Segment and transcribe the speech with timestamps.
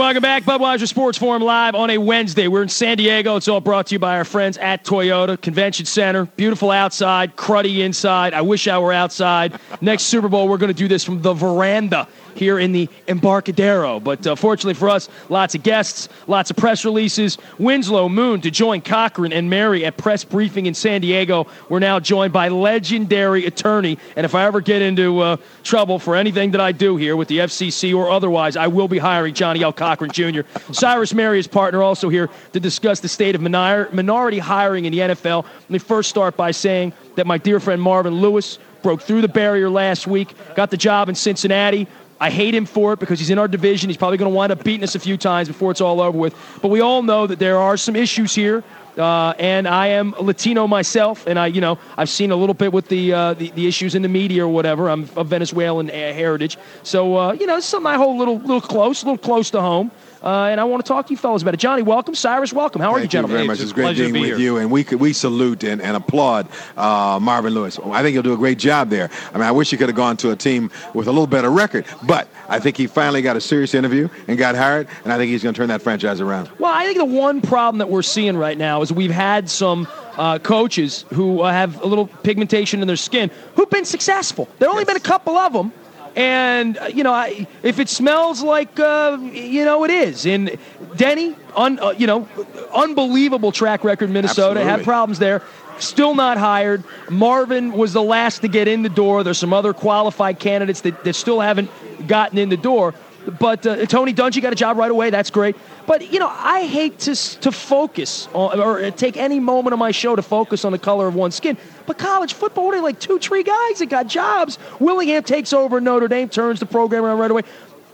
[0.00, 2.48] Welcome back, Budweiser Sports Forum live on a Wednesday.
[2.48, 3.36] We're in San Diego.
[3.36, 6.24] It's all brought to you by our friends at Toyota Convention Center.
[6.24, 8.32] Beautiful outside, cruddy inside.
[8.32, 9.60] I wish I were outside.
[9.82, 14.00] Next Super Bowl, we're going to do this from the veranda here in the Embarcadero.
[14.00, 17.38] But uh, fortunately for us, lots of guests, lots of press releases.
[17.58, 21.46] Winslow Moon to join Cochran and Mehri at press briefing in San Diego.
[21.68, 23.98] We're now joined by legendary attorney.
[24.16, 27.28] And if I ever get into uh, trouble for anything that I do here with
[27.28, 29.72] the FCC or otherwise, I will be hiring Johnnie L.
[29.72, 30.42] Cochran Jr.
[30.72, 34.92] Cyrus Mehri, his partner, also here to discuss the state of minor- minority hiring in
[34.92, 35.44] the NFL.
[35.44, 39.28] Let me first start by saying that my dear friend Marvin Lewis broke through the
[39.28, 41.86] barrier last week, got the job in Cincinnati.
[42.20, 43.88] I hate him for it because he's in our division.
[43.88, 46.16] He's probably going to wind up beating us a few times before it's all over
[46.16, 46.34] with.
[46.60, 48.62] But we all know that there are some issues here.
[48.98, 52.72] Uh, and I am Latino myself, and I, you know, I've seen a little bit
[52.72, 54.90] with the uh, the, the, issues in the media or whatever.
[54.90, 58.60] I'm of Venezuelan heritage, so uh, you know, it's something I hold a little little
[58.60, 59.92] close, a little close to home.
[60.22, 61.60] Uh, and I want to talk to you fellas about it.
[61.60, 62.14] Johnnie, welcome.
[62.14, 62.82] Cyrus, welcome.
[62.82, 63.34] How are Thank you, gentlemen?
[63.34, 63.60] You very much.
[63.60, 64.36] It's, great being with here.
[64.36, 67.78] you, and we we salute and, and applaud uh, Marvin Lewis.
[67.78, 69.10] I think he'll do a great job there.
[69.32, 71.50] I mean, I wish he could have gone to a team with a little better
[71.50, 75.16] record, but I think he finally got a serious interview and got hired, and I
[75.16, 76.50] think he's going to turn that franchise around.
[76.58, 79.88] Well, I think the one problem that we're seeing right now is we've had some.
[80.10, 84.48] Uh, coaches who uh, have a little pigmentation in their skin who've been successful.
[84.58, 84.88] There have only yes.
[84.88, 85.72] been a couple of them,
[86.16, 90.26] and uh, you know, I, if it smells like uh, you know it is.
[90.26, 90.58] And
[90.96, 92.28] Denny, un, uh, you know,
[92.74, 94.60] unbelievable track record Minnesota.
[94.60, 94.70] Absolutely.
[94.70, 95.42] Had problems there.
[95.78, 96.84] Still not hired.
[97.08, 99.24] Marvin was the last to get in the door.
[99.24, 101.70] There's some other qualified candidates that, that still haven't
[102.06, 102.94] gotten in the door.
[103.30, 105.10] But uh, Tony Dungy got a job right away.
[105.10, 105.56] That's great.
[105.86, 109.90] But you know, I hate to to focus on, or take any moment of my
[109.90, 111.56] show to focus on the color of one's skin.
[111.86, 114.58] But college football, what are like two, three guys that got jobs?
[114.78, 117.42] Willingham takes over Notre Dame, turns the program around right away.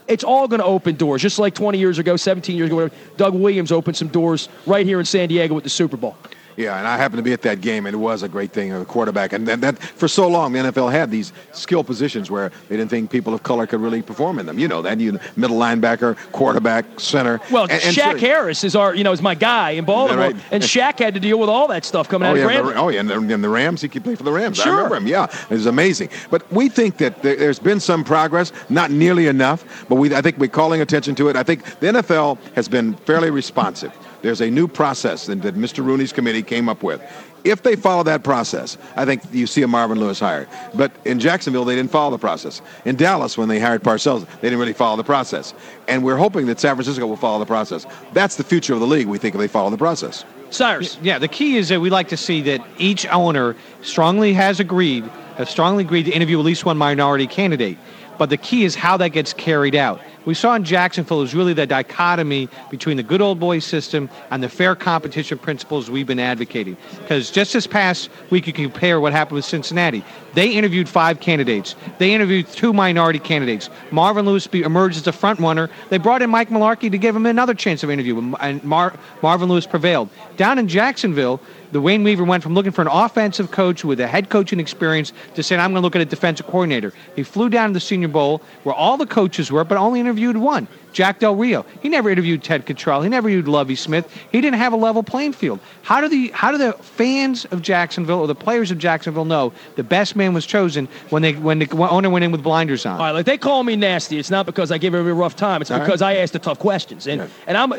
[0.08, 2.76] It's all going to open doors, just like 20 years ago, 17 years ago.
[2.76, 2.94] Whatever.
[3.16, 6.16] Doug Williams opened some doors right here in San Diego with the Super Bowl.
[6.56, 8.72] Yeah, and I happened to be at that game, and it was a great thing,
[8.72, 9.32] a quarterback.
[9.32, 12.90] And that, that, for so long, the NFL had these skill positions where they didn't
[12.90, 14.58] think people of color could really perform in them.
[14.58, 17.40] You know, that you middle linebacker, quarterback, center.
[17.50, 20.32] Well, and, and Shack so, Harris is our, you know, is my guy in Baltimore,
[20.32, 20.36] right?
[20.50, 22.74] and Shack had to deal with all that stuff coming oh, out yeah, of Grambling.
[22.74, 24.56] The, oh yeah, and the, and the, Rams, he could play for the Rams.
[24.56, 24.72] Sure.
[24.72, 25.06] I remember him.
[25.06, 26.08] Yeah, it was amazing.
[26.30, 30.22] But we think that there, has been some progress, not nearly enough, but we, I
[30.22, 31.36] think we're calling attention to it.
[31.36, 33.92] I think the NFL has been fairly responsive.
[34.26, 35.84] There's a new process that, that Mr.
[35.84, 37.00] Rooney's committee came up with.
[37.44, 40.48] If they follow that process, I think you see a Marvin Lewis hired.
[40.74, 42.60] But in Jacksonville, they didn't follow the process.
[42.84, 45.54] In Dallas, when they hired Parcells, they didn't really follow the process.
[45.86, 47.86] And we're hoping that San Francisco will follow the process.
[48.14, 50.24] That's the future of the league, we think, if they follow the process.
[50.50, 50.98] Cyrus.
[51.02, 55.04] Yeah, the key is that we like to see that each owner strongly has agreed,
[55.36, 57.78] has strongly agreed to interview at least one minority candidate.
[58.18, 61.54] But the key is how that gets carried out we saw in Jacksonville is really
[61.54, 66.18] the dichotomy between the good old boy system and the fair competition principles we've been
[66.18, 66.76] advocating.
[67.00, 70.04] Because just this past week, you can compare what happened with Cincinnati.
[70.34, 71.76] They interviewed five candidates.
[71.98, 73.70] They interviewed two minority candidates.
[73.92, 75.70] Marvin Lewis emerged as the front runner.
[75.88, 79.48] They brought in Mike Mularkey to give him another chance of interview, and Mar- Marvin
[79.48, 80.10] Lewis prevailed.
[80.36, 81.40] Down in Jacksonville,
[81.72, 85.12] the Wayne Weaver went from looking for an offensive coach with a head coaching experience
[85.34, 86.92] to saying, I'm going to look at a defensive coordinator.
[87.14, 90.36] He flew down to the Senior Bowl where all the coaches were, but only interviewed
[90.36, 91.64] one, Jack Del Rio.
[91.82, 93.02] He never interviewed Ted Cottrell.
[93.02, 94.10] He never interviewed Lovie Smith.
[94.32, 95.60] He didn't have a level playing field.
[95.82, 99.52] How do the how do the fans of Jacksonville or the players of Jacksonville know
[99.76, 102.98] the best man was chosen when they when the owner went in with blinders on?
[102.98, 104.18] All right, like they call me nasty.
[104.18, 105.60] It's not because I give everybody a rough time.
[105.60, 106.16] It's all because right.
[106.16, 107.06] I ask the tough questions.
[107.06, 107.72] And and I'm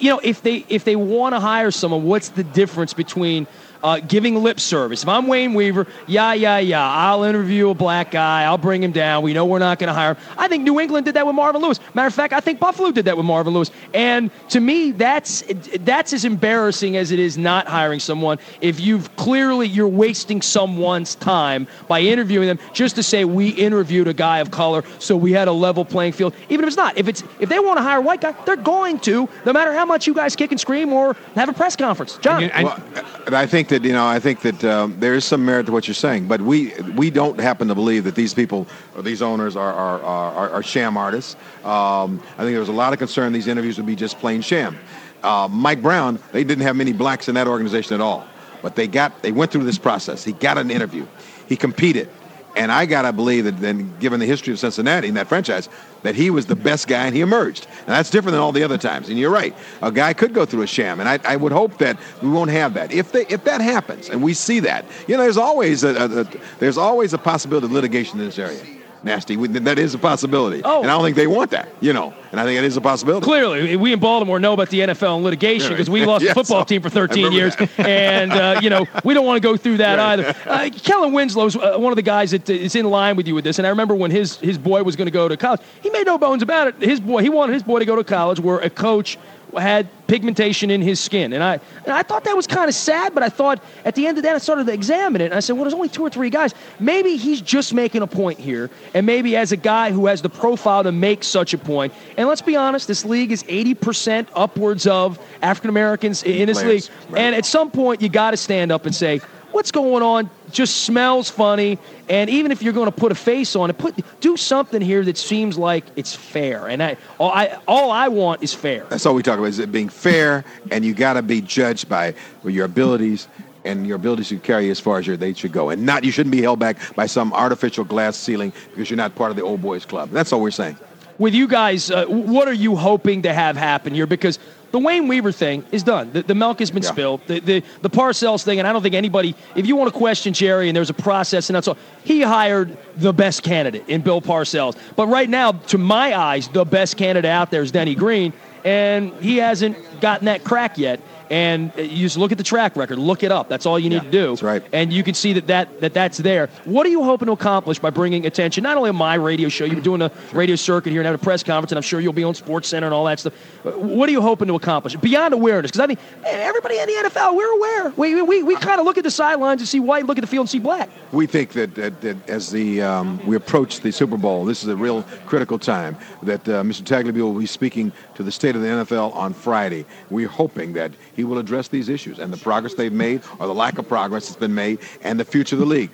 [0.00, 3.46] you know, if they if they want to hire someone, what's the difference between
[3.82, 5.02] uh, giving lip service.
[5.02, 8.44] If I'm Wayne Weaver, yeah, yeah, yeah, I'll interview a black guy.
[8.44, 9.22] I'll bring him down.
[9.22, 10.22] We know we're not going to hire him.
[10.36, 11.80] I think New England did that with Marvin Lewis.
[11.94, 13.70] Matter of fact, I think Buffalo did that with Marvin Lewis.
[13.94, 15.44] And to me, that's
[15.80, 18.38] that's as embarrassing as it is not hiring someone.
[18.60, 24.08] If you've clearly you're wasting someone's time by interviewing them just to say we interviewed
[24.08, 26.34] a guy of color, so we had a level playing field.
[26.48, 28.56] Even if it's not, if it's if they want to hire a white guy, they're
[28.56, 31.76] going to, no matter how much you guys kick and scream or have a press
[31.76, 32.18] conference.
[32.18, 32.82] John, and, well,
[33.28, 35.86] I think that you know I think that um, there is some merit to what
[35.86, 38.66] you're saying, but we we don't happen to believe that these people
[38.96, 41.34] or these owners are are, are, are sham artists.
[41.64, 44.40] Um, I think there was a lot of concern these interviews would be just plain
[44.40, 44.78] sham.
[45.22, 48.26] Uh, Mike Brown, they didn't have many blacks in that organization at all,
[48.62, 50.24] but they got they went through this process.
[50.24, 51.06] He got an interview,
[51.48, 52.08] he competed.
[52.56, 55.68] And I got to believe that then, given the history of Cincinnati and that franchise,
[56.02, 57.66] that he was the best guy and he emerged.
[57.80, 59.08] And that's different than all the other times.
[59.08, 59.54] And you're right.
[59.82, 61.00] A guy could go through a sham.
[61.00, 62.92] And I, I would hope that we won't have that.
[62.92, 66.20] If, they, if that happens and we see that, you know, there's always a, a,
[66.22, 66.28] a
[66.58, 68.77] there's always a possibility of litigation in this area.
[69.08, 69.34] Nasty.
[69.36, 70.62] That is a possibility.
[70.64, 70.82] Oh.
[70.82, 72.14] And I don't think they want that, you know.
[72.30, 73.24] And I think it is a possibility.
[73.24, 76.34] Clearly, we in Baltimore know about the NFL and litigation because we lost Yeah, the
[76.44, 79.56] football so- team for 13 years, and uh, you know we don't want to go
[79.56, 80.20] through that Right.
[80.20, 80.34] either.
[80.46, 83.44] Uh, Kellen Winslow's uh, one of the guys that is in line with you with
[83.44, 85.90] this, and I remember when his his boy was going to go to college, he
[85.90, 86.74] made no bones about it.
[86.80, 89.16] His boy, he wanted his boy to go to college where a coach
[89.56, 93.14] had pigmentation in his skin, and I and I thought that was kind of sad.
[93.14, 95.40] But I thought at the end of that, I started to examine it, and I
[95.40, 96.54] said, well, there's only two or three guys.
[96.80, 100.28] Maybe he's just making a point here, and maybe as a guy who has the
[100.28, 101.92] profile to make such a point.
[102.16, 106.84] And let's be honest, this league is 80% upwards of African Americans in this league,
[107.10, 107.20] right.
[107.20, 109.20] and at some point you got to stand up and say.
[109.50, 110.28] What's going on?
[110.50, 111.78] Just smells funny,
[112.08, 115.04] and even if you're going to put a face on it, put do something here
[115.04, 116.68] that seems like it's fair.
[116.68, 118.86] And I, all I, all I want is fair.
[118.88, 121.88] That's all we talk about is it being fair, and you got to be judged
[121.88, 122.14] by
[122.44, 123.28] your abilities
[123.64, 126.10] and your abilities to carry as far as your, they should go, and not you
[126.10, 129.42] shouldn't be held back by some artificial glass ceiling because you're not part of the
[129.42, 130.10] old boys club.
[130.10, 130.78] That's all we're saying.
[131.18, 134.06] with you guys, uh, what are you hoping to have happen here?
[134.06, 134.38] Because
[134.70, 136.12] the Wayne Weaver thing is done.
[136.12, 136.90] The, the milk has been Yeah.
[136.90, 137.20] spilled.
[137.26, 139.34] The, the the Parcells thing, and I don't think anybody.
[139.56, 141.78] If you want to question Jerry, and there's a process, and that's all.
[142.04, 144.76] He hired the best candidate in Bill Parcells.
[144.96, 148.32] But right now, to my eyes, the best candidate out there is Denny Green,
[148.64, 151.00] and he hasn't gotten that crack yet.
[151.30, 153.50] And you just look at the track record, look it up.
[153.50, 154.26] That's all you need Yeah, to do.
[154.30, 154.62] that's right.
[154.72, 156.46] And you can see that, that that that's there.
[156.64, 159.66] What are you hoping to accomplish by bringing attention not only on my radio show,
[159.66, 162.14] you're doing a radio circuit here and having a press conference, and I'm sure you'll
[162.14, 163.34] be on Sports Center and all that stuff.
[163.64, 165.70] What are you hoping to accomplish beyond awareness?
[165.70, 167.92] Because I mean, everybody in the NFL, we're aware.
[167.98, 170.26] We we, we kind of look at the sidelines and see white, look at the
[170.26, 170.88] field and see black.
[171.12, 174.70] We think that, that, that as the um, we approach the Super Bowl, this is
[174.70, 175.94] a real critical time.
[176.22, 176.84] That uh, Mr.
[176.84, 179.84] Tagliabue will be speaking to the state of the NFL on Friday.
[180.10, 183.54] We're hoping that he will address these issues and the progress they've made, or the
[183.54, 185.90] lack of progress that's been made, and the future of the league.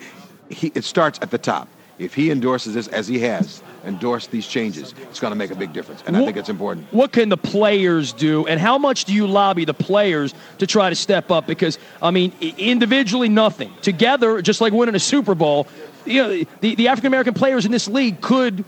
[0.50, 1.68] He, it starts at the top.
[1.98, 5.54] If he endorses this, as he has endorsed these changes, it's going to make a
[5.54, 6.92] big difference, and I think it's important.
[6.92, 10.90] What can the players do, and how much do you lobby the players to try
[10.90, 11.46] to step up?
[11.46, 13.72] Because I mean, individually, nothing.
[13.80, 15.68] Together, just like winning a Super Bowl,
[16.04, 18.64] you know, the, the African American players in this league could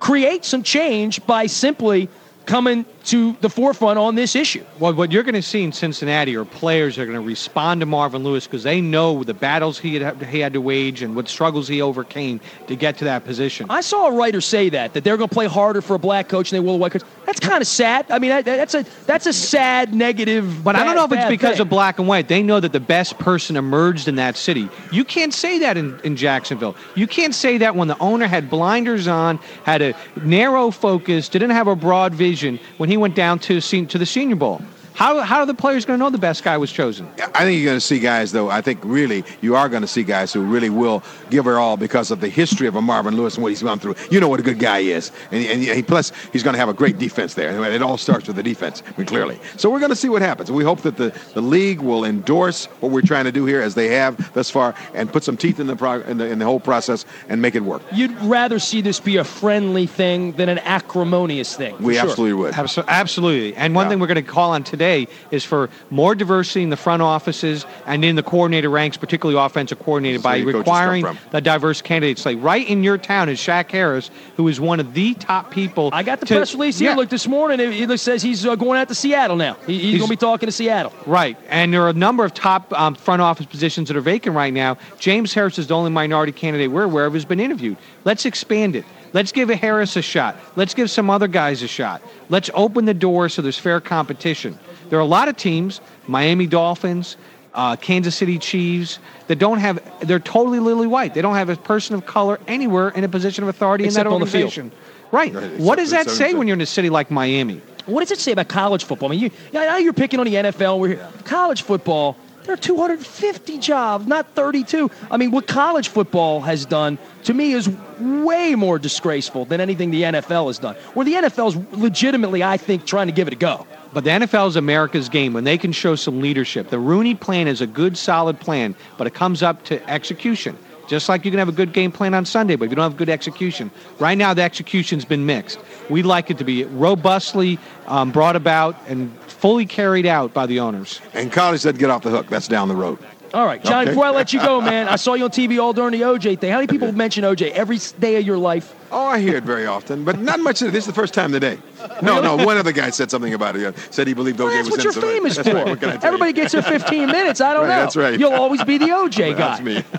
[0.00, 2.08] create some change by simply
[2.46, 4.64] coming to the forefront on this issue.
[4.80, 7.80] Well, what you're going to see in Cincinnati are players that are going to respond
[7.80, 11.14] to Marvin Lewis because they know the battles he had, he had to wage and
[11.14, 13.66] what struggles he overcame to get to that position.
[13.70, 16.28] I saw a writer say that that they're going to play harder for a black
[16.28, 17.02] coach than they will a white coach.
[17.26, 18.10] That's kind of sad.
[18.10, 20.64] I mean, that, that's a that's a sad negative.
[20.64, 21.62] But I don't know if it's because thing.
[21.62, 22.28] of black and white.
[22.28, 24.68] They know that the best person emerged in that city.
[24.92, 26.76] You can't say that in, in Jacksonville.
[26.94, 31.50] You can't say that when the owner had blinders on, had a narrow focus, didn't
[31.50, 34.60] have a broad vision when he went down to to the Senior Bowl.
[34.96, 37.06] How, how are the players going to know the best guy was chosen?
[37.34, 38.48] I think you're going to see guys, though.
[38.48, 41.76] I think really you are going to see guys who really will give her all
[41.76, 43.94] because of the history of a Marvin Lewis and what he's gone through.
[44.10, 46.70] You know what a good guy is, and, and he, plus he's going to have
[46.70, 47.50] a great defense there.
[47.62, 49.38] And It all starts with the defense, I mean, clearly.
[49.58, 50.50] So we're going to see what happens.
[50.50, 53.74] We hope that the, the league will endorse what we're trying to do here, as
[53.74, 56.46] they have thus far, and put some teeth in the, prog- in the in the
[56.46, 57.82] whole process and make it work.
[57.92, 61.76] You'd rather see this be a friendly thing than an acrimonious thing.
[61.82, 62.04] We sure.
[62.08, 62.54] absolutely would.
[62.54, 63.54] Abso- Absolutely.
[63.56, 63.90] And one Yeah.
[63.90, 64.85] thing we're going to call on today
[65.30, 69.78] is for more diversity in the front offices and in the coordinator ranks, particularly offensive
[69.78, 71.18] coordinator, That's by where your coaches come requiring from.
[71.30, 72.24] the diverse candidates.
[72.24, 75.90] Like right in your town is Shack Harris, who is one of the top people.
[75.92, 76.90] I got the to- press release here.
[76.90, 76.96] Yeah.
[76.96, 79.54] Look, this morning it, it says he's uh, going out to Seattle now.
[79.66, 80.92] He, he's, He's- going to be talking to Seattle.
[81.06, 84.34] Right, and there are a number of top um, front office positions that are vacant
[84.36, 84.76] right now.
[84.98, 87.76] James Harris is the only minority candidate we're aware of who's been interviewed.
[88.04, 88.84] Let's expand it.
[89.12, 90.36] Let's give a Harris a shot.
[90.56, 92.02] Let's give some other guys a shot.
[92.28, 94.58] Let's open the door so there's fair competition.
[94.88, 97.16] There are a lot of teams, Miami Dolphins,
[97.54, 99.80] uh, Kansas City Chiefs, that don't have.
[100.00, 101.14] They're totally lily white.
[101.14, 104.10] They don't have a person of color anywhere in a position of authority Except in
[104.10, 104.44] that on the field.
[104.52, 104.72] organization.
[105.12, 105.32] Right.
[105.32, 107.62] Right, What does that say when you're in a city like Miami?
[107.86, 109.08] What does it say about college football?
[109.08, 110.80] I mean, you, yeah, I know you're picking on the NFL.
[110.80, 111.08] We're here.
[111.24, 114.90] College football, there are 250 jobs, not 32.
[115.10, 117.68] I mean, what college football has done to me is
[118.00, 120.74] way more disgraceful than anything the NFL has done.
[120.94, 123.66] Where the NFL is legitimately, I think, trying to give it a go.
[123.92, 126.70] But the NFL is America's game when they can show some leadership.
[126.70, 130.58] The Rooney plan is a good, solid plan, but it comes up to execution.
[130.86, 132.88] Just like you can have a good game plan on Sunday, but if you don't
[132.88, 133.70] have good execution.
[133.98, 135.58] Right now, the execution's been mixed.
[135.90, 140.60] We'd like it to be robustly um, brought about and fully carried out by the
[140.60, 141.00] owners.
[141.12, 142.28] And college said get off the hook.
[142.28, 142.98] That's down the road.
[143.34, 143.90] All right, John, Okay.
[143.90, 146.36] before I let you go, man, I saw you on TV all during the OJ
[146.38, 146.50] thing.
[146.52, 148.72] How many people mention OJ every day of your life?
[148.90, 150.60] Oh, I hear it very often, but not much.
[150.60, 151.58] This is the first time today.
[152.02, 152.36] No, no.
[152.36, 153.62] One other guy said something about it.
[153.62, 155.44] yeah, Said he believed OJ Well, that's was what you're innocent.
[155.44, 155.54] famous for.
[155.54, 155.66] right.
[155.66, 155.98] What can you?
[156.06, 157.40] Everybody gets their 15 minutes.
[157.40, 157.80] I don't Right, know.
[157.82, 158.18] that's right.
[158.18, 159.56] You'll always be the OJ guy.
[159.56, 159.82] That's me.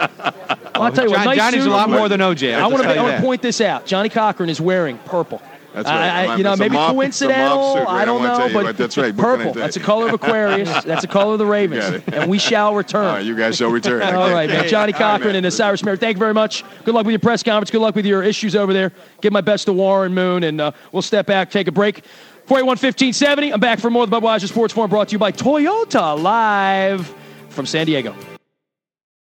[0.77, 1.71] Well, I'll tell you what, nice Johnnie's suit.
[1.71, 2.53] a lot more than OJ.
[2.53, 3.87] I want to to point this out.
[3.87, 5.41] Johnnie Cochran is wearing purple.
[5.83, 6.09] That's right.
[6.09, 7.73] I, I, you know, maybe mob- it's a mob coincidental.
[7.73, 7.87] suit, right?
[7.87, 9.13] I I don't wanna know, but that's right.
[9.13, 9.53] I Purple.
[9.53, 10.83] That's the color of Aquarius.
[10.83, 13.05] That's the color of the Ravens, and we shall return.
[13.05, 14.01] All right, you guys shall return.
[14.15, 14.67] All right, man.
[14.67, 15.45] Johnnie right, Cochran man.
[15.45, 16.63] and Cyrus Mehri, thank you very much.
[16.83, 17.69] Good luck with your press conference.
[17.69, 18.91] Good luck with your issues over there.
[19.21, 22.03] Give my best to Warren Moon, and uh, we'll step back, take a break.
[22.47, 23.53] 481 1570.
[23.53, 27.13] I'm back for more of the Budweiser Sports Forum brought to you by Toyota live
[27.49, 28.15] from San Diego.